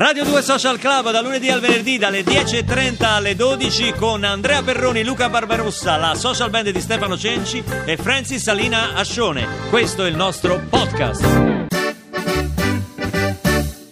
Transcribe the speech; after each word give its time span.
Radio 0.00 0.24
2 0.24 0.40
Social 0.40 0.78
Club 0.78 1.10
da 1.10 1.20
lunedì 1.20 1.50
al 1.50 1.60
venerdì 1.60 1.98
dalle 1.98 2.22
10.30 2.22 3.04
alle 3.04 3.36
12 3.36 3.92
con 3.92 4.24
Andrea 4.24 4.62
Perroni, 4.62 5.04
Luca 5.04 5.28
Barbarossa, 5.28 5.96
la 5.98 6.14
social 6.14 6.48
band 6.48 6.70
di 6.70 6.80
Stefano 6.80 7.18
Cenci 7.18 7.62
e 7.84 7.98
Francis 7.98 8.42
Salina 8.42 8.94
Ascione. 8.94 9.46
Questo 9.68 10.06
è 10.06 10.08
il 10.08 10.16
nostro 10.16 10.58
podcast. 10.70 11.66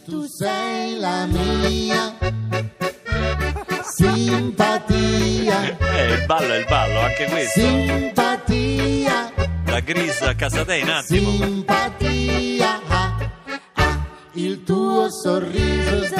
Tu 0.06 0.24
sei 0.26 0.98
la 0.98 1.26
mia 1.26 2.15
simpatia, 3.83 5.77
Eh, 5.79 6.13
il 6.15 6.25
ballo 6.25 6.53
è 6.54 6.56
il 6.56 6.65
ballo, 6.67 7.01
anche 7.01 7.27
questo. 7.27 7.61
simpatia, 7.61 9.31
La 9.67 9.81
gris 9.81 10.22
a 10.22 10.35
casa 10.35 10.65
te 10.65 10.77
in 10.79 10.88
attimo. 10.88 11.31
simpatia. 11.33 12.81
Il 14.40 14.62
tuo 14.62 15.10
sorriso 15.10 16.14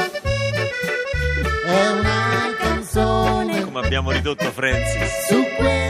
è 1.67 1.89
una 1.93 2.53
canzone 2.59 3.63
Come 3.63 3.79
abbiamo 3.79 4.11
ridotto 4.11 4.51
Francis. 4.51 5.29
su 5.29 5.41
quel 5.57 5.88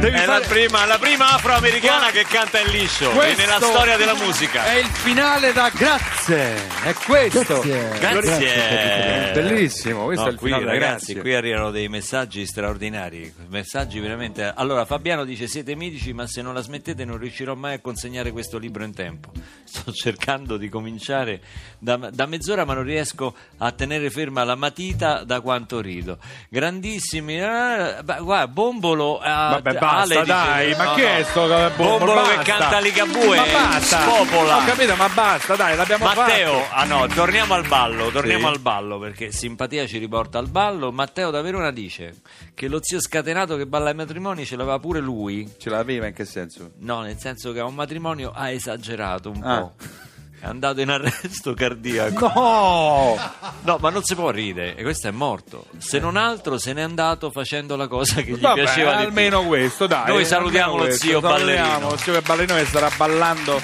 Devi 0.00 0.16
È 0.16 0.24
la 0.24 0.40
fare- 0.40 0.46
prima, 0.46 0.86
la 0.86 0.96
prima 0.98 1.34
afroamericana 1.34 2.10
che 2.10 2.24
canta 2.24 2.58
in 2.58 2.70
liscio 2.70 3.10
e 3.20 3.34
nella 3.36 3.58
storia 3.60 3.98
della 3.98 4.14
musica. 4.14 4.64
È 4.64 4.78
il 4.78 4.86
finale 4.86 5.52
da 5.52 5.68
grazie. 5.68 6.54
È 6.82 6.94
questo. 6.94 7.60
Grazie. 7.60 7.98
Grazie. 7.98 9.32
Bellissimo, 9.34 10.04
questo 10.06 10.24
No, 10.24 10.30
è 10.30 10.32
il 10.32 10.38
qui 10.38 10.52
finale 10.52 10.64
ragazzi, 10.64 11.12
grazie. 11.12 11.20
qui 11.20 11.34
arrivano 11.34 11.70
dei 11.70 11.88
messaggi 11.88 12.46
straordinari, 12.46 13.30
messaggi 13.48 14.00
veramente... 14.00 14.50
Allora 14.56 14.86
Fabiano 14.86 15.24
dice 15.24 15.46
siete 15.46 15.74
mitici 15.76 16.14
ma 16.14 16.26
se 16.26 16.40
non 16.40 16.54
la 16.54 16.62
smettete 16.62 17.04
non 17.04 17.18
riuscirò 17.18 17.54
mai 17.54 17.74
a 17.74 17.80
consegnare 17.80 18.30
questo 18.32 18.56
libro 18.56 18.82
in 18.84 18.94
tempo. 18.94 19.30
Sto 19.70 19.92
cercando 19.92 20.56
di 20.56 20.70
cominciare 20.70 21.40
da, 21.78 21.96
da 21.96 22.24
mezz'ora 22.24 22.64
ma 22.64 22.72
non 22.72 22.84
riesco 22.84 23.34
a 23.58 23.70
tenere 23.72 24.08
ferma 24.10 24.44
la 24.44 24.54
matita 24.54 25.24
da 25.24 25.40
quanto 25.42 25.80
rido. 25.82 26.16
Grandissimi... 26.48 27.38
eh, 27.38 27.96
beh, 28.02 28.18
guarda, 28.20 28.48
Bombolo... 28.48 29.20
eh, 29.22 29.28
Vabbè, 29.28 29.72
basta, 29.74 29.78
Dice- 30.06 30.24
dai, 30.24 30.74
ma 30.76 30.84
no, 30.84 30.94
che 30.94 31.02
no. 31.02 31.08
è 31.08 31.22
sto 31.24 31.46
Bombolo? 31.46 31.70
Bombolo 31.76 32.22
che 32.22 32.36
Basta. 32.36 32.42
canta 32.58 32.78
Ligabue, 32.80 33.36
Ma 33.36 33.44
basta. 33.52 34.00
spopola. 34.00 34.56
Ho 34.56 34.64
capito, 34.64 34.94
ma 34.96 35.08
basta, 35.08 35.56
dai, 35.56 35.76
l'abbiamo 35.76 36.04
Matteo, 36.06 36.58
fatto. 36.60 36.74
ah 36.74 36.84
no, 36.84 37.06
torniamo 37.08 37.54
al 37.54 37.66
ballo, 37.66 38.10
torniamo 38.10 38.46
Sì. 38.48 38.52
al 38.54 38.60
ballo 38.60 38.98
perché 38.98 39.32
simpatia 39.32 39.86
ci 39.86 39.98
riporta 39.98 40.38
al 40.38 40.48
ballo. 40.48 40.90
Matteo 40.92 41.30
da 41.30 41.40
Verona 41.42 41.70
dice 41.70 42.14
che 42.54 42.68
lo 42.68 42.78
zio 42.82 43.00
scatenato 43.00 43.56
che 43.56 43.66
balla 43.66 43.88
ai 43.90 43.94
matrimoni 43.94 44.44
ce 44.44 44.56
l'aveva 44.56 44.78
pure 44.78 45.00
lui. 45.00 45.50
Ce 45.58 45.70
l'aveva 45.70 46.06
in 46.06 46.14
che 46.14 46.24
senso? 46.24 46.70
No, 46.78 47.00
nel 47.02 47.18
senso 47.18 47.52
che 47.52 47.60
a 47.60 47.64
un 47.64 47.74
matrimonio 47.74 48.32
ha 48.34 48.50
esagerato 48.50 49.30
un 49.30 49.42
Ah. 49.44 49.58
po'. 49.60 49.72
È 50.40 50.46
andato 50.46 50.80
in 50.80 50.88
arresto 50.88 51.52
cardiaco. 51.52 52.32
No! 52.34 53.16
No, 53.62 53.76
ma 53.78 53.90
non 53.90 54.02
si 54.02 54.14
può 54.14 54.30
ridere, 54.30 54.74
e 54.74 54.82
questo 54.82 55.08
è 55.08 55.10
morto. 55.10 55.66
Se 55.76 55.98
non 55.98 56.16
altro 56.16 56.56
se 56.56 56.72
n'è 56.72 56.80
andato 56.80 57.30
facendo 57.30 57.76
la 57.76 57.86
cosa 57.88 58.22
che 58.22 58.32
gli 58.32 58.40
Vabbè, 58.40 58.62
piaceva 58.62 58.92
di 58.92 58.96
più. 58.98 59.06
almeno 59.08 59.42
questo, 59.44 59.86
dai. 59.86 60.06
Noi 60.08 60.24
salutiamo 60.24 60.76
lo 60.76 60.84
questo. 60.84 61.06
zio 61.06 61.20
ballerino. 61.20 61.90
Lo 61.90 61.96
zio 61.98 62.14
che 62.14 62.22
ballerino 62.22 62.54
che 62.56 62.64
starà 62.64 62.90
ballando 62.96 63.60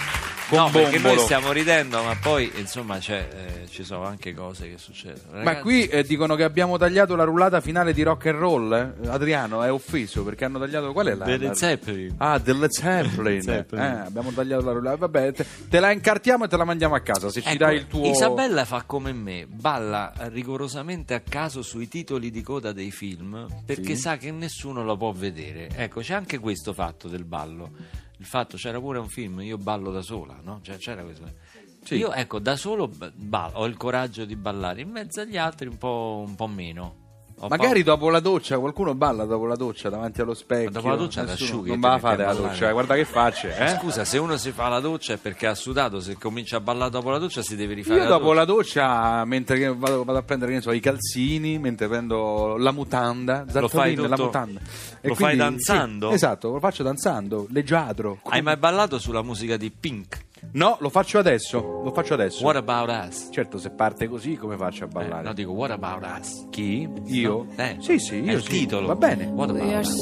No, 0.51 0.71
perché 0.71 0.99
noi 0.99 1.19
stiamo 1.19 1.51
ridendo, 1.51 2.03
ma 2.05 2.15
poi 2.21 2.51
insomma 2.57 2.99
c'è, 2.99 3.29
eh, 3.65 3.69
ci 3.69 3.83
sono 3.83 4.05
anche 4.05 4.33
cose 4.33 4.69
che 4.71 4.79
succedono. 4.79 5.33
Ma 5.33 5.39
Ragazzi, 5.43 5.61
qui 5.63 5.87
eh, 5.89 6.05
dicono 6.05 6.37
che 6.37 6.45
abbiamo 6.45 6.79
tagliato 6.79 7.17
la 7.17 7.25
rullata 7.25 7.61
finale 7.61 7.93
di 7.93 8.03
rock 8.03 8.27
and 8.27 8.39
roll. 8.39 8.73
eh? 9.03 9.09
Adriano 9.09 9.63
è 9.65 9.73
offeso 9.73 10.23
perché 10.23 10.45
hanno 10.45 10.59
tagliato. 10.61 10.93
Qual 10.93 11.07
è 11.09 11.15
la. 11.15 11.25
Delle 11.25 11.55
Zeppelin. 11.55 12.15
Ah, 12.19 12.39
delle 12.39 12.69
Zeppelin. 12.71 13.43
Zeppelin. 13.43 13.85
Eh, 13.85 13.89
abbiamo 14.07 14.31
tagliato 14.31 14.65
la 14.65 14.73
rullata. 14.73 14.97
Vabbè, 14.97 15.33
te, 15.33 15.47
te 15.69 15.81
la 15.81 15.91
incartiamo 15.91 16.45
e 16.45 16.49
te 16.49 16.57
la 16.57 16.65
mandiamo 16.65 16.95
a 16.95 17.01
casa. 17.01 17.29
Se 17.29 17.43
ci 17.43 17.49
Ecco, 17.49 17.59
dai 17.59 17.77
il 17.77 17.87
tuo. 17.89 18.05
Isabella 18.07 18.65
fa 18.65 18.83
come 18.87 19.13
me, 19.13 19.47
balla 19.49 20.13
rigorosamente 20.31 21.15
a 21.15 21.21
caso 21.21 21.63
sui 21.63 21.89
titoli 21.89 22.31
di 22.31 22.43
coda 22.43 22.71
dei 22.73 22.91
film 22.93 23.47
perché 23.65 23.95
Sì. 23.97 24.01
sa 24.03 24.17
che 24.17 24.31
nessuno 24.31 24.85
lo 24.85 24.97
può 24.97 25.11
vedere. 25.13 25.69
Ecco, 25.75 26.01
c'è 26.03 26.15
anche 26.15 26.39
questo 26.39 26.73
fatto 26.73 27.09
del 27.09 27.25
ballo. 27.25 27.71
Il 28.19 28.25
fatto 28.25 28.57
c'era 28.57 28.81
pure 28.81 28.99
un 28.99 29.09
film, 29.09 29.41
io 29.41 29.59
ballo 29.59 29.91
da 29.91 30.03
sola, 30.03 30.39
no? 30.43 30.61
Cioè, 30.63 30.77
c'era 30.77 31.03
questo. 31.03 31.35
Sì. 31.83 31.97
Io 31.97 32.13
ecco, 32.13 32.39
da 32.39 32.57
solo 32.57 32.91
ballo, 33.15 33.59
ho 33.59 33.67
il 33.67 33.77
coraggio 33.77 34.25
di 34.25 34.35
ballare, 34.35 34.81
in 34.81 34.91
mezzo 34.91 35.21
agli 35.21 35.37
altri 35.37 35.69
un 35.69 35.79
po', 35.79 36.25
un 36.27 36.35
po' 36.35 36.49
meno. 36.49 37.06
Ho 37.41 37.49
Magari 37.49 37.83
paura- 37.83 37.99
dopo 38.01 38.09
la 38.11 38.21
doccia, 38.21 38.59
qualcuno 38.59 38.95
balla 38.95 39.25
dopo 39.27 39.45
la 39.45 39.57
doccia 39.57 39.91
davanti 39.91 40.23
allo 40.23 40.33
specchio. 40.33 40.71
Ma 40.71 40.71
dopo 40.71 40.89
la 40.89 40.97
doccia 40.97 41.25
t'asciughi 41.25 41.69
Non 41.69 41.77
e 41.77 41.81
va 41.81 41.93
a 41.93 41.99
fare 41.99 42.25
la 42.25 42.33
doccia, 42.33 42.73
guarda 42.73 42.95
che 42.95 43.05
faccia. 43.05 43.55
Eh? 43.55 43.77
Scusa, 43.79 44.07
se 44.07 44.17
uno 44.17 44.39
si 44.39 44.53
fa 44.53 44.69
la 44.69 44.81
doccia 44.81 45.13
è 45.13 45.17
perché 45.19 45.47
ha 45.47 45.55
sudato, 45.55 46.01
se 46.01 46.17
comincia 46.17 46.57
a 46.57 46.61
ballare 46.61 46.91
dopo 46.91 47.11
la 47.11 47.19
doccia 47.19 47.43
si 47.43 47.55
deve 47.55 47.75
rifare 47.75 47.97
Io 47.99 48.03
la 48.05 48.09
dopo 48.09 48.33
doccia. 48.33 48.35
la 48.39 48.45
doccia, 48.47 49.25
mentre 49.27 49.75
vado, 49.75 50.05
vado 50.05 50.19
a 50.19 50.23
prendere 50.23 50.59
so, 50.63 50.73
i 50.73 50.81
calzini, 50.81 51.59
mentre 51.59 51.89
prendo 51.89 52.57
la 52.57 52.71
mutanda, 52.71 53.45
Lo 53.53 53.69
fai 53.69 53.95
Zazzolin, 53.95 54.01
la 54.01 54.09
tutto- 54.17 54.25
mutanda. 54.25 54.61
lo 55.03 55.15
fai 55.15 55.37
danzando? 55.37 56.09
sì, 56.09 56.15
esatto, 56.15 56.53
lo 56.53 56.59
faccio 56.59 56.83
danzando, 56.83 57.47
leggiadro. 57.51 58.19
Hai 58.31 58.41
mai 58.41 58.57
ballato 58.57 58.99
sulla 58.99 59.21
musica 59.23 59.59
di 59.59 59.71
Pink? 59.71 60.25
No, 60.53 60.77
lo 60.81 60.89
faccio 60.91 61.19
adesso, 61.19 61.81
lo 61.83 61.91
faccio 61.93 62.15
adesso. 62.15 62.45
What 62.45 62.57
about 62.57 62.89
us? 62.91 63.29
Certo, 63.31 63.59
se 63.59 63.71
parte 63.71 64.07
così, 64.09 64.37
come 64.37 64.57
faccio 64.57 64.85
a 64.85 64.87
Eh, 64.87 64.91
ballare? 64.91 65.23
no, 65.23 65.33
dico 65.33 65.51
what 65.53 65.71
about 65.71 66.05
us? 66.19 66.47
Chi? 66.51 66.89
Io? 67.07 67.47
Eh, 67.57 67.77
Sì, 67.81 67.99
sì, 67.99 68.19
è 68.21 68.31
io 68.31 68.37
il 68.37 68.43
sì. 68.43 68.49
titolo. 68.51 68.87
Va 68.87 68.97
bene. 68.97 69.25
What 69.27 69.51
We 69.51 69.61
are 69.61 69.69
about 69.81 69.87
us? 69.87 70.01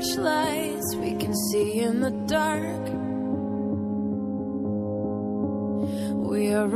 searchlights 0.00 0.94
we 0.96 1.14
can 1.16 1.34
see 1.34 1.80
in 1.82 2.00
the 2.00 2.10
dark. 2.26 2.88
We 6.30 6.52
are 6.54 6.66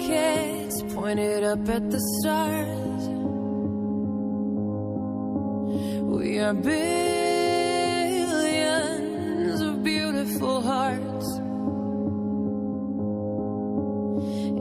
rockets 0.00 0.82
pointed 0.94 1.42
up 1.44 1.66
at 1.68 1.88
the 1.90 1.98
stars. 2.20 3.08
We 6.12 6.38
are 6.40 6.52
billions 6.54 7.09
beautiful 10.40 10.62
hearts. 10.62 11.36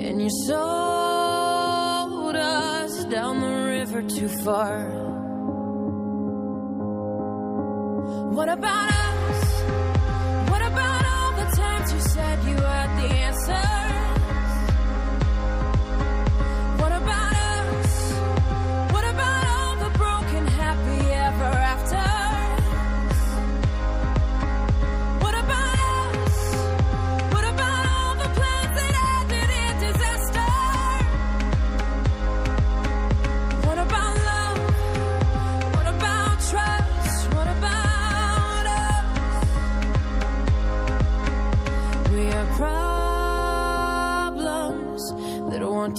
And 0.06 0.22
you 0.22 0.30
sold 0.46 2.36
us 2.36 3.06
down 3.06 3.40
the 3.40 3.48
river 3.48 4.02
too 4.02 4.28
far. 4.28 4.90
What 8.32 8.50
about 8.50 8.99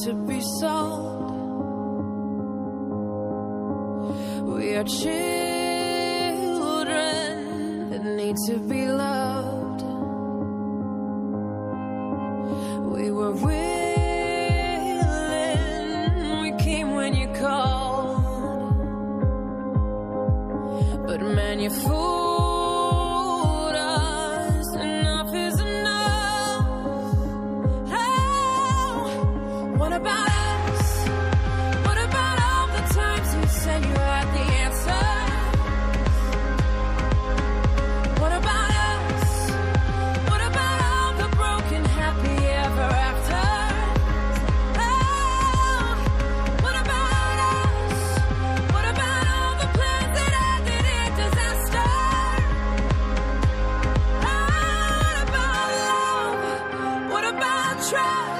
to 0.05 0.15
be 0.15 0.41
sold. 0.61 1.21
We 4.47 4.75
are 4.77 4.84
children 4.84 5.11
that 7.91 8.05
need 8.05 8.37
to 8.47 8.58
be 8.58 8.80
trust. 57.90 58.39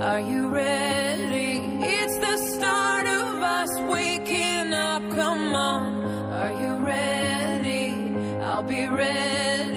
Are 0.00 0.18
you 0.18 0.48
ready? 0.48 1.60
It's 1.82 2.16
the 2.16 2.36
start 2.38 3.06
of 3.06 3.42
us 3.42 3.78
waking 3.80 4.72
up. 4.72 5.02
Come 5.10 5.54
on, 5.54 6.04
are 6.32 6.52
you 6.58 6.76
ready? 6.82 8.16
I'll 8.40 8.62
be 8.62 8.86
ready. 8.88 9.69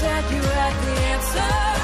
said 0.00 0.30
you 0.30 0.40
had 0.40 0.74
the 0.84 1.00
answer. 1.12 1.77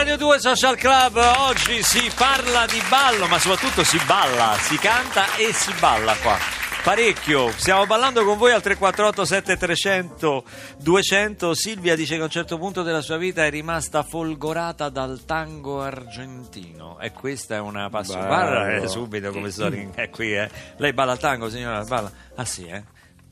Radio 0.00 0.16
2 0.16 0.40
Social 0.40 0.76
Club 0.78 1.16
oggi 1.40 1.82
si 1.82 2.10
parla 2.16 2.64
di 2.64 2.82
ballo, 2.88 3.26
ma 3.26 3.38
soprattutto 3.38 3.84
si 3.84 4.00
balla, 4.06 4.56
si 4.58 4.78
canta 4.78 5.36
e 5.36 5.52
si 5.52 5.74
balla 5.78 6.16
qua. 6.16 6.38
Parecchio, 6.82 7.50
stiamo 7.50 7.84
ballando 7.84 8.24
con 8.24 8.38
voi 8.38 8.52
al 8.52 8.62
348 8.62 9.24
7300 9.26 10.44
200. 10.78 11.52
Silvia 11.52 11.94
dice 11.96 12.14
che 12.14 12.22
a 12.22 12.24
un 12.24 12.30
certo 12.30 12.56
punto 12.56 12.82
della 12.82 13.02
sua 13.02 13.18
vita 13.18 13.44
è 13.44 13.50
rimasta 13.50 14.02
folgorata 14.02 14.88
dal 14.88 15.26
tango 15.26 15.82
argentino 15.82 16.98
e 16.98 17.12
questa 17.12 17.56
è 17.56 17.60
una 17.60 17.90
passione. 17.90 18.26
Guarda 18.26 18.76
eh, 18.76 18.88
subito 18.88 19.30
come 19.32 19.50
sto 19.50 19.66
è 19.66 20.08
qui, 20.08 20.34
eh. 20.34 20.48
Lei 20.78 20.94
balla 20.94 21.12
il 21.12 21.18
tango, 21.18 21.50
signora? 21.50 21.84
Balla? 21.84 22.10
Ah 22.36 22.46
sì, 22.46 22.64
eh? 22.64 22.82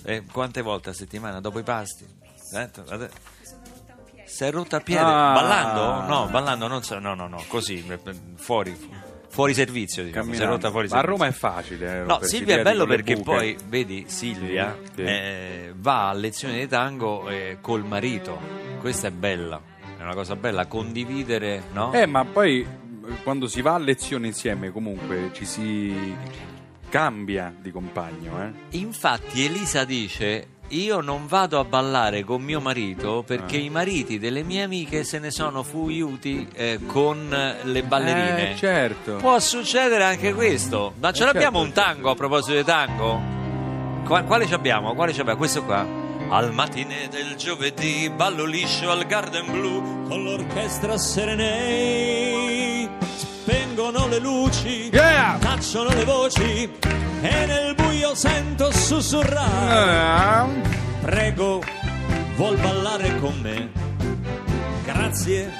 E 0.04 0.24
quante 0.30 0.60
volte 0.60 0.90
a 0.90 0.92
settimana 0.92 1.40
dopo 1.40 1.60
i 1.60 1.62
pasti? 1.62 2.04
Eh, 2.52 2.70
ade- 2.88 3.10
si 4.28 4.44
è 4.44 4.50
rotta 4.50 4.76
il 4.76 4.82
piede 4.82 5.00
Ah. 5.02 5.32
ballando? 5.32 6.06
No, 6.14 6.26
ballando 6.30 6.66
non 6.68 6.82
so, 6.82 6.98
no, 6.98 7.14
no, 7.14 7.26
no, 7.26 7.42
così 7.48 7.82
eh, 7.88 7.98
fuori 8.36 8.76
fuori 9.30 9.52
servizio, 9.54 10.02
diciamo, 10.04 10.32
si 10.32 10.42
è 10.42 10.46
rotta 10.46 10.70
fuori 10.70 10.88
Ma 10.88 10.96
a 10.96 11.00
servizio. 11.02 11.10
Roma 11.10 11.26
è 11.26 11.32
facile. 11.32 12.00
eh, 12.00 12.04
No, 12.04 12.18
Silvia 12.22 12.56
è 12.58 12.62
bello 12.62 12.86
perché 12.86 13.16
poi, 13.20 13.56
vedi, 13.66 14.04
Silvia 14.08 14.76
Sì, 14.82 14.90
sì. 14.96 15.02
eh, 15.02 15.72
va 15.76 16.08
a 16.08 16.12
lezioni 16.14 16.58
di 16.60 16.66
tango 16.66 17.28
eh, 17.28 17.58
col 17.60 17.84
marito. 17.84 18.38
Questa 18.80 19.08
è 19.08 19.10
bella, 19.10 19.60
è 19.98 20.02
una 20.02 20.14
cosa 20.14 20.34
bella, 20.34 20.66
condividere, 20.66 21.64
no? 21.72 21.92
Eh, 21.92 22.06
ma 22.06 22.24
poi 22.24 22.60
eh, 22.62 23.22
quando 23.22 23.46
si 23.48 23.60
va 23.60 23.74
a 23.74 23.78
lezione 23.78 24.26
insieme 24.28 24.70
comunque 24.72 25.30
ci 25.34 25.44
si 25.44 26.16
cambia 26.88 27.54
di 27.60 27.70
compagno, 27.70 28.42
eh? 28.42 28.78
Infatti 28.78 29.44
Elisa 29.44 29.84
dice 29.84 30.46
io 30.70 31.00
non 31.00 31.26
vado 31.26 31.58
a 31.58 31.64
ballare 31.64 32.24
con 32.24 32.42
mio 32.42 32.60
marito 32.60 33.22
perché 33.26 33.56
Ah. 33.56 33.60
i 33.60 33.70
mariti 33.70 34.18
delle 34.18 34.42
mie 34.42 34.62
amiche 34.64 35.02
se 35.04 35.18
ne 35.18 35.30
sono 35.30 35.62
fuiuti 35.62 36.46
eh, 36.54 36.78
con 36.86 37.28
le 37.62 37.82
ballerine. 37.82 38.52
Eh, 38.52 38.56
certo. 38.56 39.16
Può 39.16 39.38
succedere 39.38 40.04
anche 40.04 40.34
questo. 40.34 40.92
Ma 41.00 41.10
ce 41.12 41.22
Eh, 41.22 41.26
l'abbiamo 41.26 41.62
certo. 41.64 41.78
un 41.80 41.84
tango 41.84 42.10
a 42.10 42.14
proposito 42.14 42.56
di 42.56 42.64
tango? 42.64 43.20
Qua- 44.04 44.22
quale 44.22 44.46
ci 44.46 44.54
abbiamo? 44.54 44.94
Quale 44.94 45.12
ci 45.12 45.20
abbiamo? 45.20 45.38
Questo 45.38 45.64
qua. 45.64 45.86
Al 46.30 46.52
mattine 46.52 47.08
del 47.10 47.36
giovedì 47.36 48.10
ballo 48.14 48.44
liscio 48.44 48.90
al 48.90 49.06
Garden 49.06 49.50
Blue 49.50 49.80
con 50.08 50.22
l'orchestra 50.24 50.98
Serenei. 50.98 52.88
Spengono 53.78 54.08
le 54.08 54.18
luci, 54.18 54.88
Yeah! 54.90 55.38
tacciono 55.38 55.90
le 55.94 56.04
voci 56.04 56.68
e 57.20 57.46
nel 57.46 57.76
buio 57.76 58.12
sento 58.12 58.72
sussurrare. 58.72 60.50
Eh, 60.50 61.00
Prego, 61.02 61.62
vuol 62.34 62.56
ballare 62.56 63.14
con 63.20 63.38
me? 63.40 63.70
Grazie, 64.84 65.52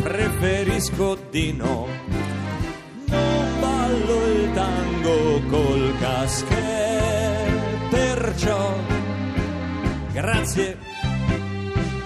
preferisco 0.00 1.18
di 1.32 1.52
no. 1.52 1.88
Non 3.06 3.60
ballo 3.60 4.26
il 4.26 4.52
tango 4.54 5.40
col 5.48 5.94
caschè, 5.98 7.44
perciò 7.90 8.72
grazie, 10.12 10.78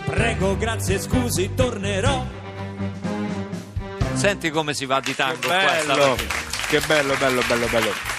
prego, 0.06 0.56
grazie, 0.56 0.98
scusi, 0.98 1.52
tornerò. 1.55 2.41
Senti 4.22 4.50
come 4.50 4.72
si 4.72 4.86
va 4.86 5.00
di 5.00 5.17
tango 5.17 5.41
che 5.41 5.48
bello, 5.48 5.93
stamattina. 5.94 6.34
che 6.69 6.81
bello, 6.86 7.14
bello, 7.17 7.43
bello, 7.48 7.67
bello. 7.67 8.11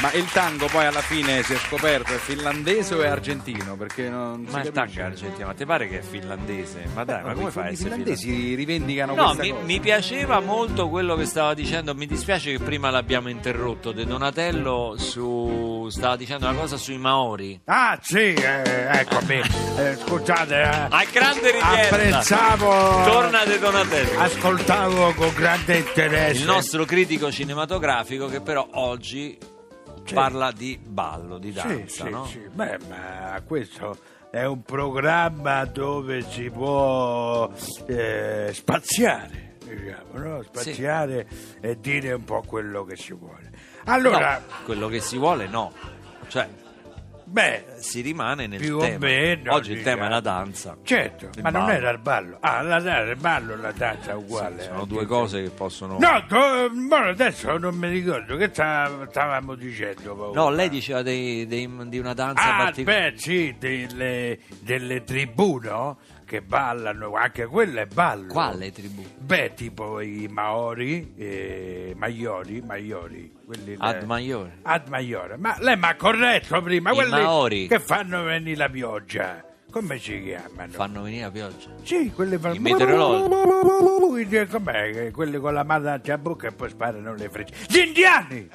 Ma 0.00 0.12
il 0.12 0.24
tango 0.32 0.66
poi 0.66 0.84
alla 0.84 1.00
fine 1.00 1.42
si 1.44 1.54
è 1.54 1.56
scoperto 1.56 2.12
è 2.14 2.18
finlandese 2.18 2.94
o 2.94 3.00
è 3.02 3.06
argentino? 3.08 3.74
Perché 3.76 4.08
non 4.10 4.44
si 4.46 4.52
Ma 4.52 4.62
il 4.62 4.70
tango 4.72 4.98
è 4.98 5.02
argentino, 5.02 5.46
ma 5.46 5.54
ti 5.54 5.64
pare 5.64 5.88
che 5.88 6.00
è 6.00 6.02
finlandese? 6.02 6.84
Ma 6.94 7.04
dai, 7.04 7.22
ma 7.22 7.32
come 7.32 7.50
fai 7.50 7.66
a 7.66 7.70
I 7.70 7.72
essere 7.72 7.88
finlandesi 7.90 8.24
finlandese? 8.26 8.56
rivendicano 8.56 9.14
No, 9.14 9.24
questa 9.24 9.42
mi, 9.44 9.50
cosa. 9.50 9.62
mi 9.64 9.80
piaceva 9.80 10.40
molto 10.40 10.88
quello 10.88 11.14
che 11.16 11.24
stava 11.24 11.54
dicendo. 11.54 11.94
Mi 11.94 12.06
dispiace 12.06 12.50
che 12.52 12.58
prima 12.58 12.90
l'abbiamo 12.90 13.28
interrotto. 13.30 13.92
De 13.92 14.04
Donatello 14.04 14.94
su, 14.98 15.86
stava 15.90 16.16
dicendo 16.16 16.48
una 16.48 16.58
cosa 16.58 16.76
sui 16.76 16.98
Maori. 16.98 17.60
Ah 17.66 17.98
sì, 18.02 18.34
eh, 18.34 18.88
eccomi. 18.90 19.40
Eh, 19.74 19.96
scusate, 20.06 20.54
eh, 20.54 20.68
A 20.88 21.04
grande 21.12 21.50
richiesta. 21.50 21.94
apprezzavo, 21.96 22.68
Torna 23.10 23.44
De 23.44 23.58
Donatello. 23.58 24.20
ascoltavo 24.20 25.14
con 25.14 25.32
grande 25.34 25.78
interesse. 25.78 26.40
Il 26.40 26.46
nostro 26.46 26.84
critico 26.84 27.32
cinematografico 27.32 28.28
che 28.28 28.40
però 28.40 28.64
oggi 28.74 29.36
parla 30.12 30.52
di 30.52 30.78
ballo, 30.84 31.38
di 31.38 31.48
Sì, 31.50 31.54
danza, 31.56 32.04
sì, 32.04 32.10
no? 32.10 32.24
sì. 32.26 32.40
Beh, 32.52 32.78
ma 32.88 33.42
questo 33.46 33.96
è 34.30 34.44
un 34.44 34.62
programma 34.62 35.64
dove 35.64 36.22
si 36.22 36.50
può 36.50 37.50
eh, 37.86 38.50
spaziare, 38.52 39.56
diciamo, 39.64 40.18
no? 40.18 40.42
Spaziare 40.42 41.26
e 41.60 41.78
dire 41.80 42.12
un 42.12 42.24
po' 42.24 42.42
quello 42.46 42.84
che 42.84 42.96
si 42.96 43.12
vuole. 43.14 43.50
Allora, 43.84 44.38
No, 44.38 44.64
quello 44.64 44.88
che 44.88 45.00
si 45.00 45.16
vuole 45.18 45.46
no. 45.46 45.72
Cioè, 46.28 46.48
beh, 47.34 47.64
si 47.78 48.00
rimane 48.00 48.46
nel 48.46 48.60
Più 48.60 48.76
o 48.76 48.80
tema. 48.80 49.06
meno, 49.06 49.52
Oggi 49.54 49.72
il 49.72 49.78
diciamo. 49.78 49.96
tema 49.96 50.06
è 50.06 50.10
la 50.10 50.20
danza. 50.20 50.76
certo, 50.84 51.24
Il 51.34 51.42
ma 51.42 51.50
non 51.50 51.64
ballo. 51.66 51.76
era 51.76 51.90
il 51.90 51.98
ballo. 51.98 52.36
Ah, 52.40 52.62
la, 52.62 52.78
la- 52.78 53.00
il 53.00 53.16
ballo 53.16 53.54
e 53.54 53.56
la 53.56 53.72
danza 53.72 54.12
è 54.12 54.14
uguale. 54.14 54.62
Sono 54.62 54.84
eh. 54.84 54.86
due 54.86 55.04
cose 55.06 55.42
che 55.42 55.50
possono... 55.50 55.98
No, 55.98 56.24
ma 56.88 57.08
adesso 57.08 57.58
non 57.58 57.74
mi 57.74 57.88
ricordo 57.88 58.36
che 58.36 58.48
sta- 58.52 59.06
stavamo 59.10 59.56
dicendo. 59.56 60.14
proprio. 60.14 60.32
No, 60.32 60.50
lei 60.50 60.68
diceva 60.68 61.02
dei- 61.02 61.46
dei- 61.48 61.68
di 61.88 61.98
una 61.98 62.14
danza 62.14 62.54
Ah, 62.54 62.64
particolare. 62.64 63.10
beh, 63.12 63.18
sì, 63.18 63.54
delle, 63.58 64.38
delle 64.60 65.02
tribù, 65.02 65.58
no? 65.60 65.98
Che 66.24 66.40
ballano, 66.42 67.14
anche 67.14 67.46
quello 67.46 67.80
è 67.80 67.86
ballo. 67.86 68.32
Quale 68.32 68.72
tribù? 68.72 69.04
Beh, 69.18 69.52
tipo 69.54 70.00
i 70.00 70.26
Maori, 70.30 71.12
eh, 71.16 71.92
Maiori, 71.96 72.62
Maiori. 72.62 73.32
Quelli 73.44 73.76
Ad 73.78 74.00
le- 74.00 74.06
Maiore. 74.06 74.58
Ad 74.62 74.88
Maiore. 74.88 75.36
Ma 75.36 75.56
lei 75.60 75.76
mi 75.76 75.84
ha 75.86 75.96
corretto 75.96 76.62
prima, 76.62 76.90
I 76.90 76.94
quelli 76.94 77.10
Maori. 77.10 77.66
che 77.68 77.78
fanno 77.78 78.22
venire 78.22 78.56
la 78.56 78.68
pioggia. 78.68 79.44
Come 79.70 79.98
si 79.98 80.22
chiamano? 80.22 80.70
Fanno 80.72 81.02
venire 81.02 81.24
la 81.24 81.30
pioggia. 81.30 81.68
Sì, 81.82 82.10
quelli 82.14 82.38
fanno... 82.38 82.54
I 82.54 82.58
meteorologi. 82.60 84.46
Com'è? 84.48 84.92
che 84.92 85.10
Quelli 85.10 85.38
con 85.38 85.52
la 85.52 85.64
mano 85.64 85.90
a 85.90 86.18
bocca 86.18 86.46
e 86.48 86.52
poi 86.52 86.70
sparano 86.70 87.14
le 87.14 87.28
frecce. 87.28 87.54
Gli 87.68 87.78
indiani! 87.78 88.48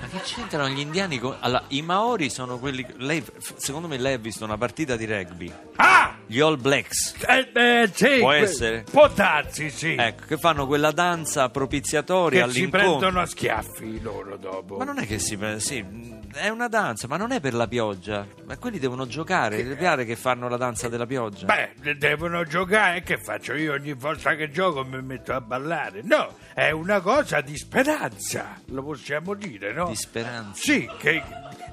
Ma 0.00 0.06
che 0.08 0.20
c'entrano 0.22 0.68
gli 0.68 0.80
indiani 0.80 1.18
con... 1.18 1.36
Allora, 1.40 1.62
i 1.68 1.82
Maori 1.82 2.28
sono 2.28 2.58
quelli... 2.58 2.84
Lei, 2.96 3.24
secondo 3.56 3.86
me 3.86 3.98
lei 3.98 4.14
ha 4.14 4.18
visto 4.18 4.44
una 4.44 4.56
partita 4.58 4.96
di 4.96 5.04
rugby. 5.06 5.52
Ah! 5.76 5.99
Gli 6.30 6.38
All 6.38 6.60
Blacks. 6.60 7.16
Eh, 7.26 7.50
eh, 7.52 7.90
sì, 7.92 8.18
Può 8.20 8.28
que- 8.28 8.36
essere. 8.38 8.84
Può 8.88 9.08
darsi, 9.08 9.68
sì. 9.68 9.96
Ecco, 9.98 10.26
che 10.26 10.36
fanno 10.38 10.64
quella 10.68 10.92
danza 10.92 11.48
propiziatoria 11.48 12.44
che 12.46 12.52
si 12.52 12.58
all'incontro. 12.58 12.88
prendono 12.98 13.20
a 13.20 13.26
schiaffi 13.26 14.00
loro 14.00 14.36
dopo. 14.36 14.76
Ma 14.76 14.84
non 14.84 14.98
è 15.00 15.06
che 15.08 15.18
si... 15.18 15.36
pre- 15.36 15.58
Sì, 15.58 15.82
mh, 15.82 16.30
è 16.34 16.48
una 16.48 16.68
danza, 16.68 17.08
ma 17.08 17.16
non 17.16 17.32
è 17.32 17.40
per 17.40 17.54
la 17.54 17.66
pioggia. 17.66 18.24
Ma 18.44 18.56
quelli 18.58 18.78
devono 18.78 19.08
giocare. 19.08 19.60
Le 19.64 19.74
pare 19.74 20.04
che 20.04 20.14
fanno 20.14 20.48
la 20.48 20.56
danza 20.56 20.88
della 20.88 21.04
pioggia. 21.06 21.46
Beh, 21.46 21.70
de- 21.80 21.96
devono 21.96 22.44
giocare, 22.44 23.02
che 23.02 23.18
faccio 23.18 23.54
io 23.54 23.72
ogni 23.72 23.94
volta 23.94 24.36
che 24.36 24.50
gioco 24.52 24.84
mi 24.84 25.02
metto 25.02 25.32
a 25.32 25.40
ballare? 25.40 26.02
No, 26.04 26.36
è 26.54 26.70
una 26.70 27.00
cosa 27.00 27.40
di 27.40 27.56
speranza, 27.56 28.54
lo 28.66 28.84
possiamo 28.84 29.34
dire, 29.34 29.72
no? 29.72 29.88
Di 29.88 29.96
speranza. 29.96 30.62
Sì, 30.62 30.88
che, 30.96 31.20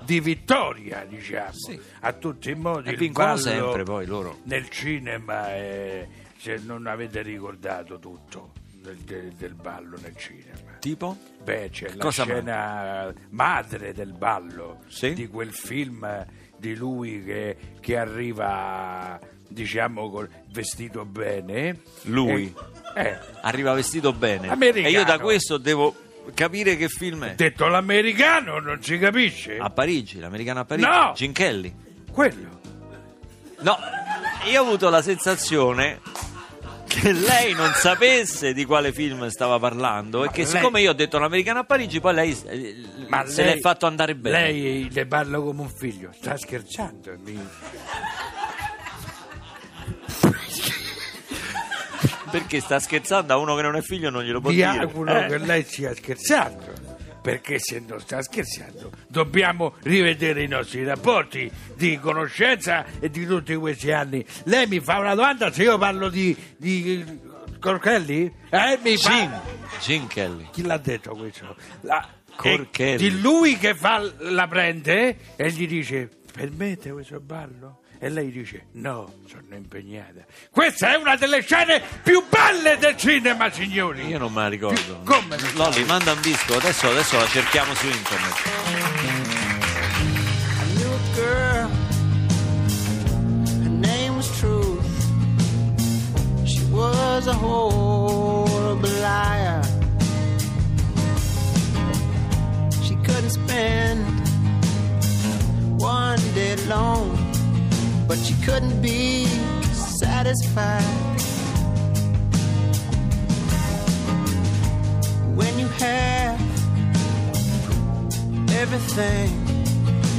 di 0.01 0.19
vittoria, 0.19 1.05
diciamo, 1.07 1.51
Sì. 1.53 1.79
a 2.01 2.13
tutti 2.13 2.49
i 2.49 2.55
modi. 2.55 2.89
E 2.89 2.91
il 2.93 2.97
vincono 2.97 3.27
ballo 3.27 3.39
sempre 3.39 3.83
poi 3.83 4.05
loro. 4.07 4.39
Nel 4.47 4.69
cinema, 4.69 5.49
è- 5.53 6.07
se 6.37 6.59
non 6.63 6.87
avete 6.87 7.21
ricordato 7.21 7.99
tutto 7.99 8.53
del, 8.73 8.95
del- 8.97 9.31
del 9.33 9.53
ballo 9.53 9.97
nel 10.01 10.15
cinema. 10.15 10.77
Tipo? 10.79 11.17
Beh, 11.43 11.69
c'è 11.71 11.89
la 11.93 12.03
Cosa 12.03 12.23
scena 12.23 13.13
madre 13.29 13.93
del 13.93 14.13
ballo 14.13 14.79
Sì? 14.87 15.13
di 15.13 15.27
quel 15.27 15.51
film 15.51 16.25
di 16.57 16.75
lui 16.75 17.23
che, 17.23 17.57
che 17.81 17.97
arriva, 17.97 19.19
diciamo, 19.47 20.09
col 20.09 20.29
vestito 20.51 21.03
bene. 21.05 21.81
Lui? 22.03 22.53
E- 22.95 23.01
eh, 23.01 23.17
Arriva 23.41 23.73
vestito 23.73 24.13
bene. 24.13 24.47
Americano. 24.49 24.87
E 24.87 24.91
io 24.91 25.03
da 25.03 25.19
questo 25.19 25.57
devo 25.57 25.93
capire 26.33 26.77
che 26.77 26.87
film 26.87 27.25
è. 27.25 27.35
Detto 27.35 27.67
l'americano, 27.67 28.59
non 28.59 28.81
si 28.81 28.97
capisce? 28.97 29.57
A 29.57 29.69
Parigi, 29.69 30.19
l'americano 30.19 30.61
a 30.61 30.65
Parigi. 30.65 30.87
No! 30.87 31.11
Gin 31.15 31.31
Kelly. 31.33 31.75
Quello. 32.11 32.55
No, 33.59 33.75
io 34.45 34.61
ho 34.61 34.65
avuto 34.65 34.89
la 34.89 35.01
sensazione 35.01 35.99
che 36.87 37.11
lei 37.11 37.53
non 37.53 37.71
sapesse 37.73 38.53
di 38.53 38.63
quale 38.65 38.91
film 38.93 39.27
stava 39.27 39.59
parlando 39.59 40.23
e 40.23 40.29
che 40.31 40.43
lei- 40.43 40.47
siccome 40.51 40.81
io 40.81 40.91
ho 40.91 40.93
detto 40.93 41.19
l'americano 41.19 41.59
a 41.59 41.63
Parigi, 41.63 41.99
poi 41.99 42.13
lei 42.13 42.37
eh, 42.47 42.75
Ma 43.07 43.25
se 43.27 43.43
lei- 43.43 43.55
l'è 43.55 43.59
fatto 43.59 43.85
andare 43.85 44.15
bene. 44.15 44.39
Lei 44.51 44.89
le 44.91 45.05
parlo 45.05 45.43
come 45.43 45.61
un 45.61 45.69
figlio. 45.69 46.11
Sta 46.19 46.37
scherzando. 46.37 47.15
mi- 47.23 47.47
Perché 52.29 52.59
sta 52.59 52.79
scherzando 52.79 53.33
a 53.33 53.37
uno 53.37 53.55
che 53.55 53.61
non 53.61 53.75
è 53.77 53.81
figlio 53.81 54.09
non 54.09 54.23
glielo 54.23 54.41
può 54.41 54.49
Mi 54.49 54.55
dire. 54.57 54.67
auguro 54.67 55.17
Eh. 55.17 55.27
che 55.27 55.37
lei 55.37 55.63
stia 55.63 55.93
scherzando. 55.95 56.86
Perché 57.27 57.59
se 57.59 57.83
non 57.85 57.99
sta 57.99 58.21
scherzando 58.21 58.89
dobbiamo 59.09 59.73
rivedere 59.83 60.43
i 60.43 60.47
nostri 60.47 60.85
rapporti 60.85 61.51
di 61.75 61.99
conoscenza 61.99 62.85
e 63.01 63.09
di 63.09 63.25
tutti 63.25 63.53
questi 63.55 63.91
anni. 63.91 64.25
Lei 64.45 64.65
mi 64.67 64.79
fa 64.79 64.99
una 64.99 65.13
domanda 65.13 65.51
se 65.51 65.63
io 65.63 65.77
parlo 65.77 66.07
di, 66.07 66.33
di 66.55 67.03
Corchelli? 67.59 68.31
Eh, 68.49 68.79
mi 68.81 68.95
fa... 68.95 69.09
Gin, 69.09 69.41
Gin 69.81 70.07
Kelly. 70.07 70.47
Chi 70.53 70.61
l'ha 70.63 70.77
detto 70.77 71.13
questo? 71.17 71.53
La... 71.81 72.07
Corchelli. 72.33 72.93
eh, 72.93 73.09
Di 73.09 73.19
lui 73.19 73.57
che 73.57 73.75
fa, 73.75 74.09
la 74.19 74.47
prende 74.47 75.17
e 75.35 75.51
gli 75.51 75.67
dice 75.67 76.09
permette 76.31 76.91
questo 76.91 77.19
ballo? 77.19 77.81
E 77.99 78.09
lei 78.09 78.31
dice 78.31 78.67
no, 78.73 79.11
sono 79.27 79.55
impegnata. 79.55 80.25
Questa 80.51 80.93
è 80.93 80.97
una 80.97 81.15
delle 81.15 81.41
scene 81.41 81.81
più 82.03 82.23
belle 82.29 82.77
del 82.77 82.95
cinema, 82.95 83.51
signori. 83.51 84.05
Io 84.07 84.19
non 84.19 84.31
me 84.31 84.41
la 84.43 84.49
ricordo. 84.49 85.01
Come 85.03 85.35
non 85.35 85.51
Lolli, 85.55 85.83
manda 85.85 86.11
un 86.11 86.21
disco, 86.21 86.55
adesso, 86.55 86.89
adesso 86.89 87.17
la 87.17 87.27
cerchiamo 87.27 87.73
su 87.73 87.87
internet. 87.87 89.16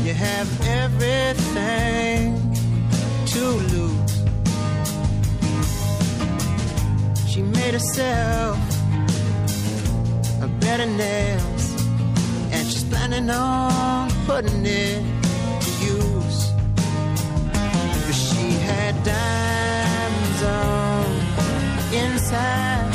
You 0.09 0.15
have 0.15 0.49
everything 0.67 2.41
to 3.27 3.45
lose. 3.75 4.15
She 7.31 7.43
made 7.43 7.75
herself 7.75 8.57
a 10.41 10.49
bed 10.61 10.81
of 10.81 10.89
nails, 10.97 11.65
and 12.53 12.67
she's 12.67 12.85
planning 12.85 13.29
on 13.29 14.09
putting 14.25 14.65
it 14.65 15.05
to 15.61 15.71
use. 15.85 16.53
But 18.07 18.15
she 18.15 18.53
had 18.65 18.95
diamonds 19.05 20.43
on 20.43 21.05
inside. 21.93 22.95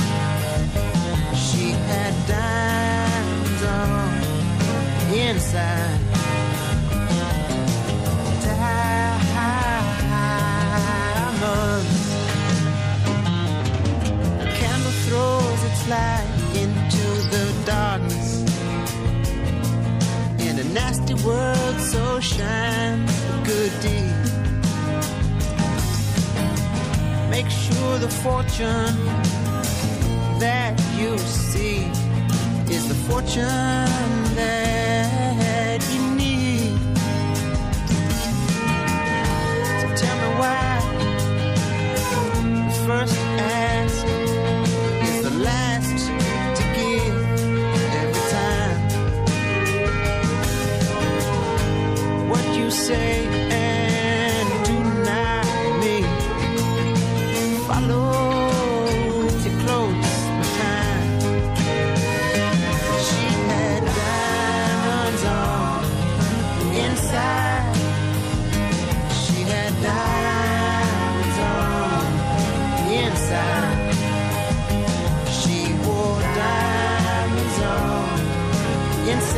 She 1.38 1.74
had 1.90 2.14
diamonds 2.28 3.64
on 3.64 5.14
inside. 5.14 6.03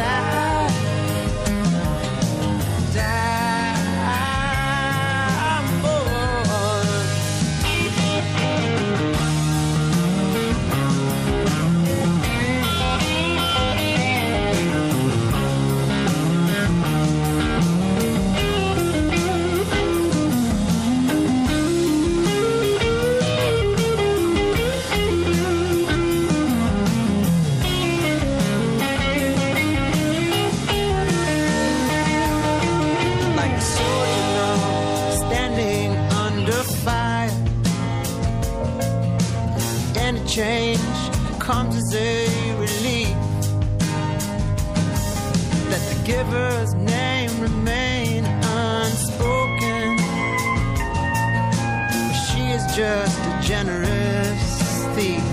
Inside. 0.05 0.35
Generous 53.46 54.86
thief. 54.96 55.24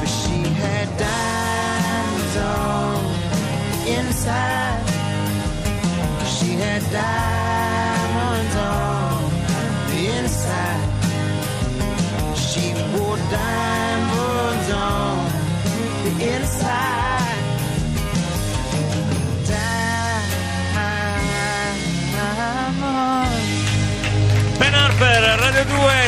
But 0.00 0.08
she 0.08 0.42
had 0.60 0.88
diamonds 0.98 2.36
on 2.38 3.04
inside. 3.86 4.82
She 6.26 6.54
had 6.54 6.82
diamonds 6.90 7.31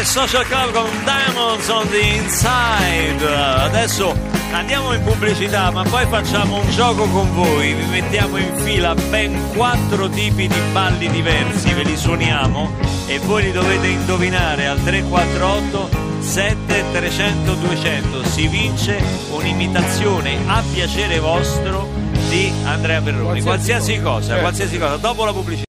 Social 0.05 0.45
Club 0.45 0.73
con 0.73 0.91
Diamonds 1.05 1.69
on 1.69 1.89
the 1.89 1.99
Inside. 1.99 3.25
Adesso 3.27 4.15
andiamo 4.53 4.93
in 4.93 5.03
pubblicità, 5.03 5.71
ma 5.71 5.83
poi 5.83 6.07
facciamo 6.07 6.61
un 6.61 6.71
gioco 6.71 7.07
con 7.09 7.33
voi. 7.33 7.73
Vi 7.73 7.85
mettiamo 7.87 8.37
in 8.37 8.55
fila 8.57 8.95
ben 8.95 9.37
quattro 9.55 10.09
tipi 10.09 10.47
di 10.47 10.61
balli 10.73 11.09
diversi, 11.09 11.73
ve 11.73 11.83
li 11.83 11.97
suoniamo 11.97 12.71
e 13.07 13.19
voi 13.21 13.45
li 13.45 13.53
dovete 13.53 13.87
indovinare 13.87 14.67
al 14.67 14.83
348 14.83 16.03
7 16.21 16.85
300 16.93 17.55
200 17.55 18.25
si 18.25 18.49
vince 18.49 19.03
un'imitazione 19.31 20.39
a 20.47 20.63
piacere 20.73 21.19
vostro 21.19 21.87
di 22.29 22.51
Andrea 22.65 23.01
Perroni 23.03 23.43
Qualsiasi 23.43 24.01
qualsiasi 24.01 24.01
cosa, 24.01 24.11
cosa 24.11 24.27
certo. 24.27 24.41
qualsiasi 24.41 24.79
cosa 24.79 24.97
dopo 24.97 25.25
la 25.25 25.33
pubblicità 25.33 25.63